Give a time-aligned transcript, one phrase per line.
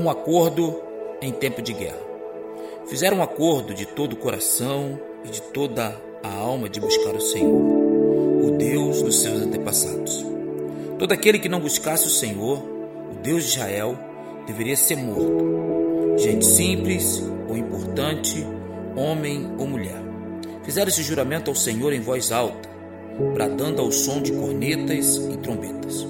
[0.00, 0.80] Um acordo
[1.20, 2.00] em tempo de guerra.
[2.86, 7.20] Fizeram um acordo de todo o coração e de toda a alma de buscar o
[7.20, 10.24] Senhor, o Deus dos seus antepassados.
[10.98, 12.62] Todo aquele que não buscasse o Senhor,
[13.12, 13.94] o Deus de Israel,
[14.46, 16.16] deveria ser morto.
[16.16, 18.46] Gente simples ou importante,
[18.96, 20.00] homem ou mulher.
[20.64, 22.70] Fizeram esse juramento ao Senhor em voz alta,
[23.34, 26.06] bradando ao som de cornetas e trombetas.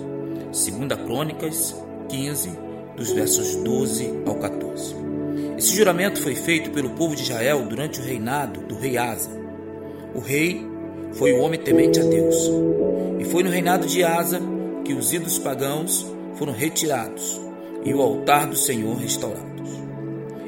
[0.53, 1.75] Segunda Crônicas
[2.09, 4.95] 15, dos versos 12 ao 14.
[5.57, 9.31] Esse juramento foi feito pelo povo de Israel durante o reinado do rei Asa.
[10.15, 10.67] O rei
[11.13, 12.51] foi o homem temente a Deus.
[13.19, 14.41] E foi no reinado de Asa
[14.85, 17.41] que os ídolos pagãos foram retirados
[17.85, 19.71] e o altar do Senhor restaurados.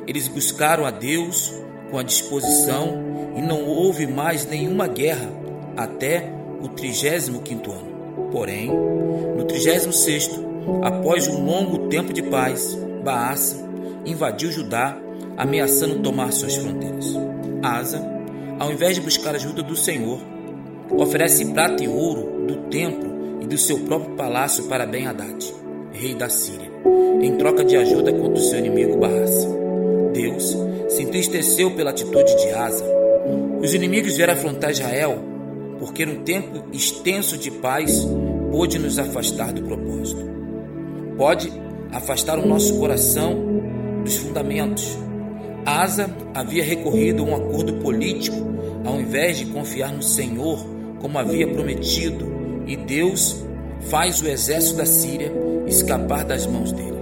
[0.07, 1.53] Eles buscaram a Deus
[1.91, 5.31] com a disposição e não houve mais nenhuma guerra
[5.77, 8.31] até o 35 ano.
[8.31, 8.69] Porém,
[9.37, 9.87] no 36
[10.83, 13.63] após um longo tempo de paz, Baasa
[14.05, 14.97] invadiu Judá,
[15.37, 17.17] ameaçando tomar suas fronteiras.
[17.63, 18.03] Asa,
[18.59, 20.19] ao invés de buscar a ajuda do Senhor,
[20.91, 25.53] oferece prata e ouro do templo e do seu próprio palácio para Ben-Hadad,
[25.93, 26.71] rei da Síria,
[27.21, 29.49] em troca de ajuda contra o seu inimigo Baasa.
[30.13, 30.57] Deus
[30.89, 32.85] se entristeceu pela atitude de Asa.
[33.61, 35.19] Os inimigos vieram afrontar Israel,
[35.79, 38.07] porque num tempo extenso de paz
[38.51, 40.42] pôde nos afastar do propósito.
[41.17, 41.53] Pode
[41.93, 43.35] afastar o nosso coração
[44.05, 44.97] dos fundamentos.
[45.65, 48.53] Asa havia recorrido a um acordo político
[48.85, 50.65] ao invés de confiar no Senhor
[51.01, 52.33] como havia prometido,
[52.67, 53.45] e Deus
[53.91, 55.33] faz o exército da Síria
[55.67, 56.93] escapar das mãos dele.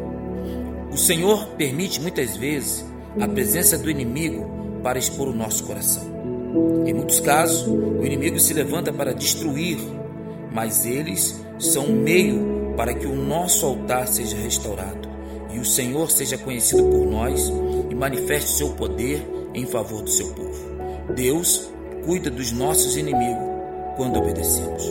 [0.91, 2.85] O Senhor permite muitas vezes
[3.21, 4.49] a presença do inimigo
[4.83, 6.03] para expor o nosso coração.
[6.87, 9.79] Em muitos casos, o inimigo se levanta para destruir,
[10.53, 15.09] mas eles são um meio para que o nosso altar seja restaurado
[15.53, 17.53] e o Senhor seja conhecido por nós
[17.91, 20.71] e manifeste seu poder em favor do seu povo.
[21.15, 21.71] Deus
[22.05, 23.51] cuida dos nossos inimigos
[23.97, 24.91] quando obedecemos.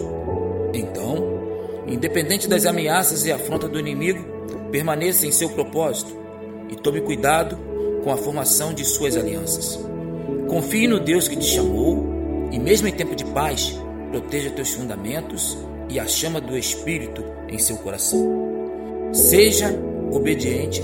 [0.73, 1.39] Então,
[1.87, 4.23] independente das ameaças e afrontas do inimigo,
[4.71, 6.15] permaneça em seu propósito
[6.69, 7.57] e tome cuidado
[8.03, 9.79] com a formação de suas alianças.
[10.47, 13.79] Confie no Deus que te chamou e, mesmo em tempo de paz,
[14.11, 15.57] proteja teus fundamentos
[15.89, 18.19] e a chama do Espírito em seu coração.
[19.11, 19.73] Seja
[20.11, 20.81] obediente,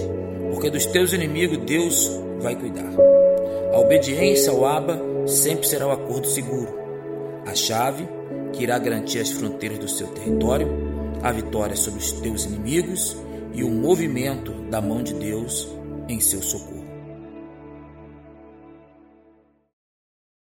[0.51, 2.09] porque dos teus inimigos Deus
[2.39, 2.91] vai cuidar.
[3.73, 6.73] A obediência ao Abba sempre será o acordo seguro,
[7.45, 8.07] a chave
[8.53, 10.67] que irá garantir as fronteiras do seu território,
[11.21, 13.17] a vitória sobre os teus inimigos
[13.53, 15.67] e o movimento da mão de Deus
[16.07, 16.84] em seu socorro.